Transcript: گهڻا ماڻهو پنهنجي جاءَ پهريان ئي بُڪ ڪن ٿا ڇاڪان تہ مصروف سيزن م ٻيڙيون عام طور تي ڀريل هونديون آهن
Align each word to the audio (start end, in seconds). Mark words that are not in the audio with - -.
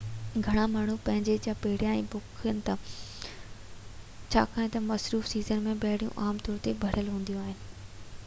گهڻا 0.45 0.61
ماڻهو 0.75 0.93
پنهنجي 1.07 1.33
جاءَ 1.47 1.53
پهريان 1.65 1.97
ئي 1.97 2.05
بُڪ 2.13 2.31
ڪن 2.39 2.61
ٿا 2.69 2.75
ڇاڪان 4.35 4.71
تہ 4.75 4.81
مصروف 4.85 5.29
سيزن 5.33 5.61
م 5.67 5.75
ٻيڙيون 5.85 6.17
عام 6.23 6.39
طور 6.47 6.57
تي 6.69 6.73
ڀريل 6.85 7.13
هونديون 7.17 7.43
آهن 7.47 7.61